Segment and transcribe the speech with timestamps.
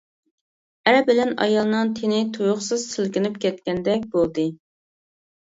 [0.91, 4.49] ئەر بىلەن ئايالنىڭ تېنى تۇيۇقسىز سىلكىنىپ كەتكەندەك بولدى.